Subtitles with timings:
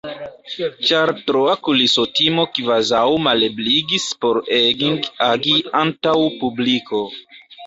[0.91, 7.05] Ĉar troa kulisotimo kvazaŭ malebligis por Egging agi antaŭ publiko.